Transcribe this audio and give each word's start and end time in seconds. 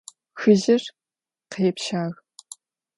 Xıjır 0.39 0.83
khêpşağ. 1.51 2.03